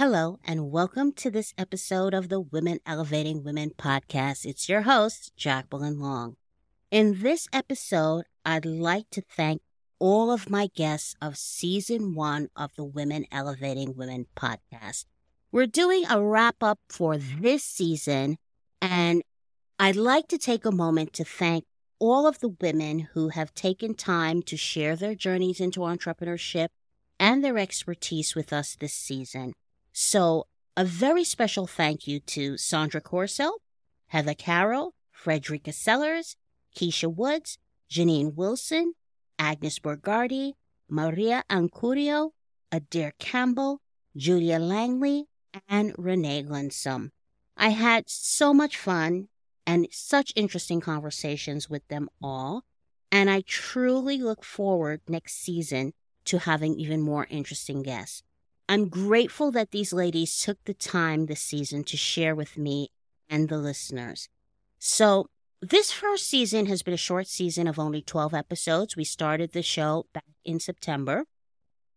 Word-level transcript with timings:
Hello, 0.00 0.38
and 0.42 0.70
welcome 0.70 1.12
to 1.12 1.30
this 1.30 1.52
episode 1.58 2.14
of 2.14 2.30
the 2.30 2.40
Women 2.40 2.78
Elevating 2.86 3.44
Women 3.44 3.72
podcast. 3.76 4.46
It's 4.46 4.66
your 4.66 4.80
host, 4.80 5.36
Jacqueline 5.36 6.00
Long. 6.00 6.36
In 6.90 7.20
this 7.20 7.46
episode, 7.52 8.24
I'd 8.42 8.64
like 8.64 9.10
to 9.10 9.20
thank 9.20 9.60
all 9.98 10.32
of 10.32 10.48
my 10.48 10.70
guests 10.74 11.16
of 11.20 11.36
season 11.36 12.14
one 12.14 12.48
of 12.56 12.74
the 12.76 12.84
Women 12.84 13.26
Elevating 13.30 13.94
Women 13.94 14.24
podcast. 14.34 15.04
We're 15.52 15.66
doing 15.66 16.06
a 16.08 16.24
wrap 16.24 16.62
up 16.62 16.78
for 16.88 17.18
this 17.18 17.62
season, 17.62 18.38
and 18.80 19.20
I'd 19.78 19.96
like 19.96 20.28
to 20.28 20.38
take 20.38 20.64
a 20.64 20.72
moment 20.72 21.12
to 21.12 21.24
thank 21.24 21.64
all 21.98 22.26
of 22.26 22.40
the 22.40 22.56
women 22.58 23.00
who 23.12 23.28
have 23.28 23.52
taken 23.52 23.94
time 23.94 24.40
to 24.44 24.56
share 24.56 24.96
their 24.96 25.14
journeys 25.14 25.60
into 25.60 25.80
entrepreneurship 25.80 26.68
and 27.18 27.44
their 27.44 27.58
expertise 27.58 28.34
with 28.34 28.50
us 28.50 28.78
this 28.80 28.94
season. 28.94 29.52
So, 30.02 30.46
a 30.78 30.84
very 30.86 31.24
special 31.24 31.66
thank 31.66 32.06
you 32.06 32.20
to 32.20 32.56
Sandra 32.56 33.02
Corso, 33.02 33.56
Heather 34.06 34.32
Carroll, 34.32 34.94
Frederica 35.12 35.74
Sellers, 35.74 36.36
Keisha 36.74 37.14
Woods, 37.14 37.58
Janine 37.90 38.34
Wilson, 38.34 38.94
Agnes 39.38 39.78
Borgardi, 39.78 40.54
Maria 40.88 41.44
Ancurio, 41.50 42.30
Adair 42.72 43.12
Campbell, 43.18 43.82
Julia 44.16 44.58
Langley, 44.58 45.26
and 45.68 45.94
Renee 45.98 46.44
Linsome. 46.44 47.10
I 47.58 47.68
had 47.68 48.08
so 48.08 48.54
much 48.54 48.78
fun 48.78 49.28
and 49.66 49.86
such 49.90 50.32
interesting 50.34 50.80
conversations 50.80 51.68
with 51.68 51.86
them 51.88 52.08
all, 52.22 52.64
and 53.12 53.28
I 53.28 53.42
truly 53.42 54.16
look 54.16 54.44
forward 54.44 55.02
next 55.06 55.34
season 55.34 55.92
to 56.24 56.38
having 56.38 56.80
even 56.80 57.02
more 57.02 57.26
interesting 57.28 57.82
guests. 57.82 58.22
I'm 58.70 58.88
grateful 58.88 59.50
that 59.50 59.72
these 59.72 59.92
ladies 59.92 60.40
took 60.40 60.62
the 60.62 60.74
time 60.74 61.26
this 61.26 61.42
season 61.42 61.82
to 61.82 61.96
share 61.96 62.36
with 62.36 62.56
me 62.56 62.92
and 63.28 63.48
the 63.48 63.58
listeners. 63.58 64.28
So, 64.78 65.26
this 65.60 65.90
first 65.90 66.28
season 66.28 66.66
has 66.66 66.84
been 66.84 66.94
a 66.94 67.08
short 67.08 67.26
season 67.26 67.66
of 67.66 67.80
only 67.80 68.00
12 68.00 68.32
episodes. 68.32 68.94
We 68.94 69.02
started 69.02 69.50
the 69.52 69.62
show 69.62 70.06
back 70.14 70.22
in 70.44 70.60
September, 70.60 71.24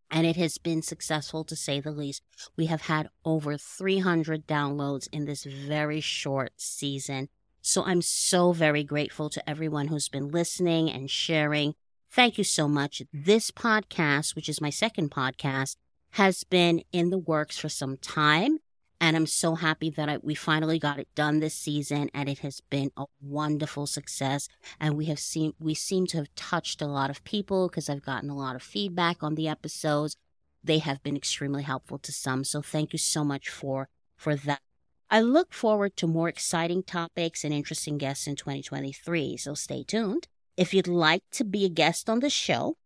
and 0.09 0.25
it 0.25 0.35
has 0.37 0.57
been 0.57 0.81
successful 0.81 1.43
to 1.43 1.55
say 1.55 1.79
the 1.79 1.91
least. 1.91 2.23
We 2.57 2.65
have 2.65 2.81
had 2.81 3.09
over 3.23 3.55
300 3.55 4.47
downloads 4.47 5.07
in 5.11 5.25
this 5.25 5.43
very 5.43 6.01
short 6.01 6.53
season. 6.57 7.29
So, 7.61 7.83
I'm 7.83 8.01
so 8.01 8.51
very 8.51 8.83
grateful 8.83 9.29
to 9.29 9.47
everyone 9.47 9.89
who's 9.89 10.09
been 10.09 10.29
listening 10.29 10.89
and 10.89 11.07
sharing. 11.07 11.75
Thank 12.09 12.39
you 12.39 12.43
so 12.43 12.67
much. 12.67 13.03
This 13.13 13.51
podcast, 13.51 14.35
which 14.35 14.49
is 14.49 14.59
my 14.59 14.71
second 14.71 15.11
podcast, 15.11 15.75
has 16.13 16.43
been 16.43 16.83
in 16.91 17.09
the 17.09 17.17
works 17.17 17.57
for 17.57 17.69
some 17.69 17.97
time. 17.97 18.59
And 19.01 19.17
I'm 19.17 19.25
so 19.25 19.55
happy 19.55 19.89
that 19.89 20.07
I, 20.07 20.17
we 20.21 20.35
finally 20.35 20.79
got 20.79 20.99
it 20.99 21.07
done 21.15 21.39
this 21.39 21.55
season 21.55 22.09
and 22.13 22.29
it 22.29 22.39
has 22.39 22.61
been 22.61 22.91
a 22.95 23.05
wonderful 23.19 23.87
success. 23.87 24.47
And 24.79 24.95
we 24.95 25.05
have 25.05 25.19
seen, 25.19 25.53
we 25.59 25.73
seem 25.73 26.05
to 26.07 26.17
have 26.17 26.33
touched 26.35 26.81
a 26.81 26.87
lot 26.87 27.09
of 27.09 27.23
people 27.23 27.67
because 27.67 27.89
I've 27.89 28.05
gotten 28.05 28.29
a 28.29 28.37
lot 28.37 28.55
of 28.55 28.61
feedback 28.61 29.23
on 29.23 29.35
the 29.35 29.47
episodes. 29.47 30.15
They 30.63 30.77
have 30.77 31.01
been 31.03 31.17
extremely 31.17 31.63
helpful 31.63 31.97
to 31.97 32.11
some. 32.11 32.43
So 32.43 32.61
thank 32.61 32.93
you 32.93 32.99
so 32.99 33.23
much 33.23 33.49
for, 33.49 33.89
for 34.15 34.35
that. 34.35 34.61
I 35.09 35.19
look 35.19 35.51
forward 35.51 35.97
to 35.97 36.07
more 36.07 36.29
exciting 36.29 36.83
topics 36.83 37.43
and 37.43 37.53
interesting 37.53 37.97
guests 37.97 38.27
in 38.27 38.35
2023. 38.35 39.35
So 39.37 39.55
stay 39.55 39.83
tuned. 39.83 40.27
If 40.55 40.73
you'd 40.73 40.87
like 40.87 41.23
to 41.31 41.43
be 41.43 41.65
a 41.65 41.69
guest 41.69 42.07
on 42.07 42.19
the 42.19 42.29
show, 42.29 42.77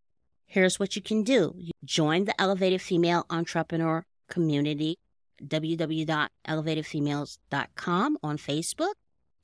here's 0.47 0.79
what 0.79 0.95
you 0.95 1.01
can 1.01 1.23
do. 1.23 1.53
Join 1.83 2.23
the 2.25 2.39
Elevated 2.41 2.81
Female 2.81 3.25
Entrepreneur 3.29 4.05
community, 4.29 4.97
www.elevatedfemales.com 5.43 8.17
on 8.23 8.37
Facebook, 8.37 8.93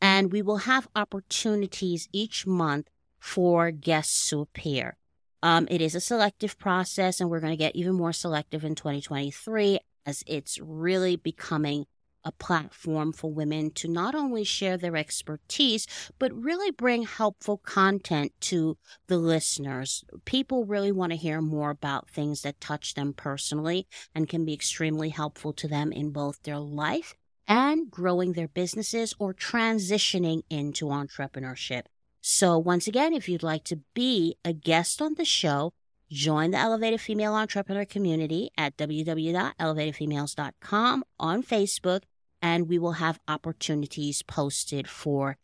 and 0.02 0.32
we 0.32 0.42
will 0.42 0.58
have 0.58 0.88
opportunities 0.96 2.10
each 2.12 2.48
month 2.48 2.90
for 3.20 3.70
guests 3.72 4.30
to 4.30 4.42
appear. 4.42 4.98
Um, 5.44 5.68
it 5.70 5.82
is 5.82 5.94
a 5.94 6.00
selective 6.00 6.58
process, 6.58 7.20
and 7.20 7.30
we're 7.30 7.42
going 7.42 7.54
to 7.54 7.58
get 7.58 7.76
even 7.76 7.94
more 7.94 8.14
selective 8.14 8.64
in 8.64 8.74
2023 8.76 9.80
as 10.06 10.24
it's 10.26 10.60
really 10.60 11.16
becoming 11.16 11.86
a 12.26 12.32
platform 12.32 13.14
for 13.14 13.32
women 13.32 13.72
to 13.72 13.88
not 13.88 14.16
only 14.16 14.44
share 14.44 14.78
their 14.78 14.96
expertise, 14.96 15.88
but 16.20 16.34
really 16.34 16.72
bring 16.72 17.04
helpful 17.04 17.58
content 17.58 18.34
to 18.42 18.78
the 19.08 19.18
listeners. 19.18 20.04
People 20.26 20.66
really 20.66 20.92
want 20.92 21.12
to 21.12 21.18
hear 21.18 21.42
more 21.42 21.70
about 21.70 22.10
things 22.10 22.42
that 22.42 22.62
touch 22.62 22.94
them 22.94 23.14
personally 23.14 23.88
and 24.16 24.30
can 24.30 24.46
be 24.46 24.54
extremely 24.54 25.10
helpful 25.10 25.54
to 25.54 25.68
them 25.68 25.92
in 25.92 26.12
both 26.12 26.42
their 26.44 26.60
life 26.60 27.16
and 27.48 27.90
growing 27.92 28.34
their 28.34 28.48
businesses 28.48 29.14
or 29.20 29.34
transitioning 29.34 30.44
into 30.50 30.86
entrepreneurship. 30.86 31.84
So, 32.22 32.58
once 32.58 32.88
again, 32.88 33.14
if 33.14 33.28
you'd 33.28 33.44
like 33.44 33.66
to 33.66 33.82
be 33.94 34.38
a 34.46 34.54
guest 34.54 35.02
on 35.02 35.16
the 35.16 35.26
show, 35.26 35.74
join 36.10 36.52
the 36.52 36.58
Elevated 36.58 37.02
Female 37.02 37.34
Entrepreneur 37.34 37.84
community 37.84 38.50
at 38.58 38.78
www.elevatedfemales.com 38.78 41.04
on 41.20 41.44
Facebook 41.44 42.04
and 42.44 42.68
we 42.68 42.78
will 42.78 42.94
have 42.94 43.20
opportunities 43.28 44.22
posted 44.22 44.88
for 44.90 45.38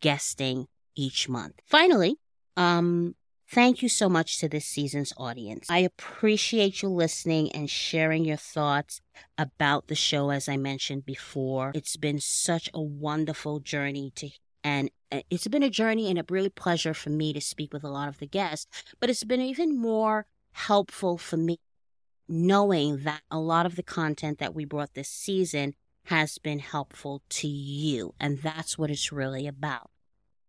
guesting 0.00 0.66
each 0.96 1.28
month. 1.28 1.54
Finally, 1.64 2.16
um, 2.56 3.14
thank 3.48 3.80
you 3.80 3.88
so 3.88 4.08
much 4.08 4.38
to 4.40 4.48
this 4.48 4.66
season's 4.66 5.12
audience. 5.16 5.70
I 5.70 5.78
appreciate 5.78 6.82
you 6.82 6.88
listening 6.88 7.52
and 7.52 7.70
sharing 7.70 8.24
your 8.24 8.36
thoughts 8.36 9.00
about 9.38 9.86
the 9.86 9.94
show, 9.94 10.30
as 10.30 10.48
I 10.48 10.56
mentioned 10.56 11.06
before. 11.06 11.70
It's 11.76 11.96
been 11.96 12.18
such 12.18 12.68
a 12.74 12.82
wonderful 12.82 13.60
journey 13.60 14.12
to 14.16 14.30
and 14.64 14.90
uh, 15.10 15.22
it's 15.28 15.48
been 15.48 15.64
a 15.64 15.70
journey 15.70 16.08
and 16.08 16.18
a 16.18 16.24
really 16.28 16.48
pleasure 16.48 16.94
for 16.94 17.10
me 17.10 17.32
to 17.32 17.40
speak 17.40 17.72
with 17.72 17.82
a 17.82 17.88
lot 17.88 18.08
of 18.08 18.18
the 18.18 18.26
guests, 18.26 18.66
but 19.00 19.10
it's 19.10 19.24
been 19.24 19.40
even 19.40 19.76
more 19.76 20.26
helpful 20.52 21.18
for 21.18 21.36
me 21.36 21.58
knowing 22.28 22.98
that 22.98 23.22
a 23.30 23.38
lot 23.38 23.66
of 23.66 23.76
the 23.76 23.82
content 23.82 24.38
that 24.38 24.54
we 24.54 24.64
brought 24.64 24.94
this 24.94 25.08
season 25.08 25.74
has 26.06 26.38
been 26.38 26.58
helpful 26.58 27.22
to 27.28 27.48
you. 27.48 28.14
And 28.18 28.38
that's 28.38 28.76
what 28.76 28.90
it's 28.90 29.12
really 29.12 29.46
about. 29.46 29.90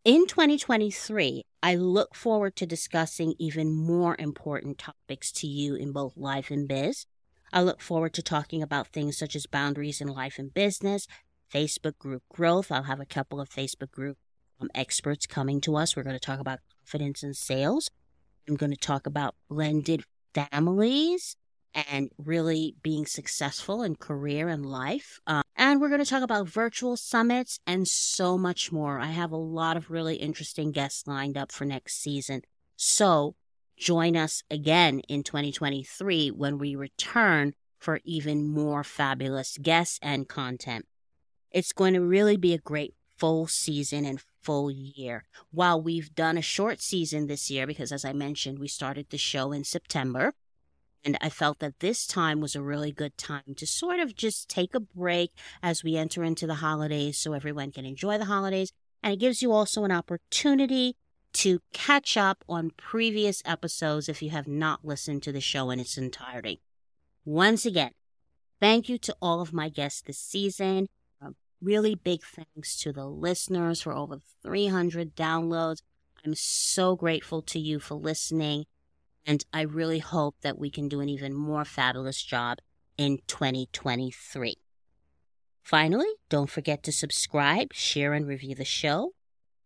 In 0.03 0.27
2023, 0.27 1.43
I 1.61 1.75
look 1.75 2.15
forward 2.15 2.55
to 2.57 2.65
discussing 2.65 3.35
even 3.39 3.73
more 3.73 4.17
important 4.19 4.77
topics 4.77 5.31
to 5.33 5.47
you 5.47 5.75
in 5.75 5.93
both 5.93 6.17
life 6.17 6.51
and 6.51 6.67
biz. 6.67 7.05
I 7.53 7.61
look 7.61 7.81
forward 7.81 8.13
to 8.15 8.21
talking 8.21 8.61
about 8.61 8.87
things 8.87 9.17
such 9.17 9.35
as 9.35 9.45
boundaries 9.45 10.01
in 10.01 10.07
life 10.07 10.37
and 10.37 10.53
business, 10.53 11.07
Facebook 11.53 11.97
group 11.99 12.23
growth. 12.33 12.71
I'll 12.71 12.83
have 12.83 12.99
a 12.99 13.05
couple 13.05 13.39
of 13.39 13.49
Facebook 13.49 13.91
group 13.91 14.17
um, 14.59 14.69
experts 14.75 15.25
coming 15.25 15.61
to 15.61 15.77
us. 15.77 15.95
We're 15.95 16.03
going 16.03 16.17
to 16.17 16.19
talk 16.19 16.39
about 16.39 16.59
confidence 16.79 17.23
in 17.23 17.33
sales. 17.33 17.89
I'm 18.47 18.55
going 18.55 18.71
to 18.71 18.77
talk 18.77 19.05
about 19.07 19.35
blended 19.47 20.03
families 20.33 21.37
and 21.73 22.09
really 22.17 22.75
being 22.83 23.05
successful 23.05 23.81
in 23.81 23.95
career 23.95 24.47
and 24.47 24.65
life. 24.65 25.19
Um, 25.27 25.43
and 25.55 25.79
we're 25.79 25.89
going 25.89 26.03
to 26.03 26.09
talk 26.09 26.23
about 26.23 26.47
virtual 26.47 26.97
summits 26.97 27.59
and 27.65 27.87
so 27.87 28.37
much 28.37 28.71
more. 28.71 28.99
I 28.99 29.07
have 29.07 29.31
a 29.31 29.37
lot 29.37 29.77
of 29.77 29.89
really 29.89 30.15
interesting 30.15 30.71
guests 30.71 31.07
lined 31.07 31.37
up 31.37 31.51
for 31.51 31.65
next 31.65 32.01
season. 32.01 32.41
So 32.75 33.35
join 33.77 34.15
us 34.15 34.43
again 34.49 34.99
in 35.09 35.23
2023 35.23 36.29
when 36.31 36.57
we 36.57 36.75
return 36.75 37.53
for 37.79 37.99
even 38.03 38.47
more 38.47 38.83
fabulous 38.83 39.57
guests 39.61 39.99
and 40.01 40.27
content. 40.27 40.85
It's 41.51 41.73
going 41.73 41.93
to 41.93 42.01
really 42.01 42.37
be 42.37 42.53
a 42.53 42.57
great 42.57 42.95
full 43.17 43.47
season 43.47 44.05
and 44.05 44.21
full 44.41 44.71
year. 44.71 45.23
While 45.51 45.81
we've 45.81 46.13
done 46.13 46.37
a 46.37 46.41
short 46.41 46.81
season 46.81 47.27
this 47.27 47.49
year, 47.51 47.67
because 47.67 47.91
as 47.91 48.05
I 48.05 48.13
mentioned, 48.13 48.59
we 48.59 48.67
started 48.67 49.07
the 49.09 49.17
show 49.17 49.51
in 49.51 49.63
September, 49.63 50.33
and 51.05 51.17
I 51.21 51.29
felt 51.29 51.59
that 51.59 51.79
this 51.79 52.07
time 52.07 52.39
was 52.39 52.55
a 52.55 52.61
really 52.61 52.91
good 52.91 53.17
time 53.17 53.55
to 53.57 53.67
sort 53.67 53.99
of 53.99 54.15
just 54.15 54.49
take 54.49 54.73
a 54.73 54.79
break 54.79 55.31
as 55.61 55.83
we 55.83 55.97
enter 55.97 56.23
into 56.23 56.47
the 56.47 56.55
holidays 56.55 57.17
so 57.17 57.33
everyone 57.33 57.71
can 57.71 57.85
enjoy 57.85 58.17
the 58.17 58.25
holidays. 58.25 58.71
And 59.01 59.13
it 59.13 59.19
gives 59.19 59.41
you 59.41 59.51
also 59.51 59.83
an 59.83 59.91
opportunity 59.91 60.95
to 61.33 61.59
catch 61.73 62.15
up 62.15 62.43
on 62.47 62.71
previous 62.77 63.41
episodes 63.45 64.07
if 64.07 64.21
you 64.21 64.29
have 64.29 64.47
not 64.47 64.85
listened 64.85 65.23
to 65.23 65.31
the 65.31 65.41
show 65.41 65.71
in 65.71 65.79
its 65.79 65.97
entirety. 65.97 66.61
Once 67.25 67.65
again, 67.65 67.91
thank 68.61 68.87
you 68.87 68.97
to 68.99 69.15
all 69.21 69.41
of 69.41 69.51
my 69.51 69.67
guests 69.67 70.01
this 70.01 70.19
season. 70.19 70.87
A 71.21 71.31
really 71.61 71.95
big 71.95 72.21
thanks 72.23 72.77
to 72.81 72.93
the 72.93 73.05
listeners 73.05 73.81
for 73.81 73.91
over 73.91 74.19
300 74.43 75.15
downloads. 75.15 75.81
I'm 76.25 76.35
so 76.35 76.95
grateful 76.95 77.41
to 77.41 77.59
you 77.59 77.79
for 77.79 77.95
listening. 77.95 78.65
And 79.25 79.43
I 79.53 79.61
really 79.61 79.99
hope 79.99 80.35
that 80.41 80.59
we 80.59 80.69
can 80.69 80.89
do 80.89 80.99
an 80.99 81.07
even 81.09 81.33
more 81.33 81.65
fabulous 81.65 82.21
job 82.21 82.59
in 82.97 83.19
2023. 83.27 84.55
Finally, 85.63 86.07
don't 86.29 86.49
forget 86.49 86.83
to 86.83 86.91
subscribe, 86.91 87.73
share, 87.73 88.11
and 88.13 88.27
review 88.27 88.53
the 88.53 88.65
show. 88.65 89.13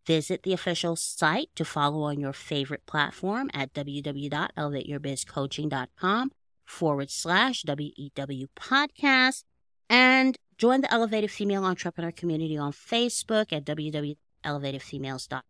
Visit 0.06 0.44
the 0.44 0.52
official 0.52 0.94
site 0.96 1.50
to 1.56 1.64
follow 1.64 2.04
on 2.04 2.20
your 2.20 2.32
favorite 2.32 2.86
platform 2.86 3.50
at 3.52 3.74
www.elevateyourbizcoaching.com 3.74 6.30
forward 6.64 7.10
slash 7.10 7.64
WEW 7.64 8.46
podcast 8.56 9.42
and 9.90 10.36
join 10.56 10.82
the 10.82 10.92
Elevated 10.92 11.30
Female 11.30 11.64
Entrepreneur 11.64 12.12
community 12.12 12.56
on 12.56 12.72
Facebook 12.72 13.52
at 13.52 13.64
www.elevatedfemales.com 13.64 15.42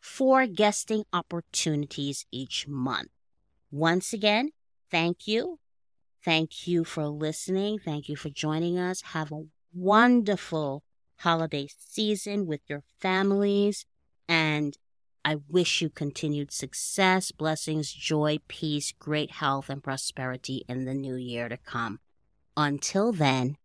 for 0.00 0.46
guesting 0.46 1.04
opportunities 1.12 2.26
each 2.30 2.66
month. 2.68 3.10
Once 3.70 4.12
again, 4.12 4.50
thank 4.90 5.26
you. 5.26 5.58
Thank 6.24 6.66
you 6.66 6.84
for 6.84 7.06
listening. 7.06 7.78
Thank 7.78 8.08
you 8.08 8.16
for 8.16 8.28
joining 8.28 8.78
us. 8.78 9.00
Have 9.00 9.32
a 9.32 9.44
wonderful 9.72 10.82
holiday 11.16 11.68
season 11.78 12.46
with 12.46 12.60
your 12.68 12.82
families. 13.00 13.86
And 14.28 14.76
I 15.24 15.36
wish 15.48 15.82
you 15.82 15.90
continued 15.90 16.52
success, 16.52 17.32
blessings, 17.32 17.92
joy, 17.92 18.38
peace, 18.48 18.92
great 18.98 19.32
health, 19.32 19.68
and 19.68 19.82
prosperity 19.82 20.64
in 20.68 20.84
the 20.84 20.94
new 20.94 21.16
year 21.16 21.48
to 21.48 21.56
come. 21.56 22.00
Until 22.56 23.12
then, 23.12 23.56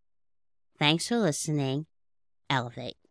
thanks 0.77 1.07
for 1.07 1.17
listening. 1.17 1.85
Elevate. 2.49 3.02